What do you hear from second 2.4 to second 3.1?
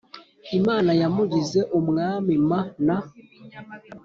m na